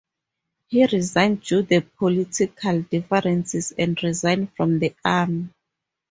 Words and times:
He 0.69 0.83
resigned 0.83 1.41
due 1.43 1.61
to 1.63 1.79
political 1.81 2.81
differences 2.81 3.71
and 3.77 4.01
resigned 4.01 4.51
from 4.57 4.79
the 4.79 4.95
army. 5.05 5.49